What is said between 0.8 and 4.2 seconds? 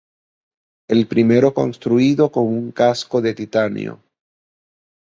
El primero construido con un casco de titanio.